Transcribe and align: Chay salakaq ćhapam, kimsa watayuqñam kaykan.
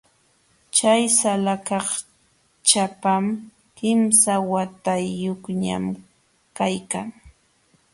Chay 0.75 1.01
salakaq 1.19 1.87
ćhapam, 2.69 3.25
kimsa 3.77 4.33
watayuqñam 4.51 5.85
kaykan. 6.57 7.07